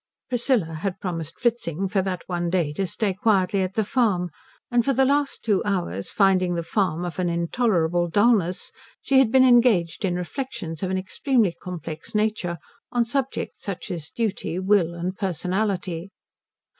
Priscilla 0.29 0.79
had 0.81 0.99
promised 0.99 1.39
Fritzing 1.39 1.87
for 1.87 2.01
that 2.01 2.23
one 2.25 2.49
day 2.49 2.73
to 2.73 2.87
stay 2.87 3.13
quietly 3.13 3.61
at 3.61 3.75
the 3.75 3.83
farm, 3.83 4.31
and 4.71 4.83
for 4.83 4.93
the 4.93 5.05
last 5.05 5.45
two 5.45 5.61
hours, 5.63 6.09
finding 6.11 6.55
the 6.55 6.63
farm 6.63 7.05
of 7.05 7.19
an 7.19 7.29
intolerable 7.29 8.07
dulness, 8.07 8.71
she 9.03 9.19
had 9.19 9.31
been 9.31 9.43
engaged 9.45 10.03
in 10.03 10.15
reflections 10.15 10.81
of 10.81 10.89
an 10.89 10.97
extremely 10.97 11.55
complex 11.61 12.15
nature 12.15 12.57
on 12.91 13.05
subjects 13.05 13.61
such 13.61 13.91
as 13.91 14.09
Duty, 14.09 14.57
Will, 14.57 14.95
and 14.95 15.15
Personality. 15.15 16.09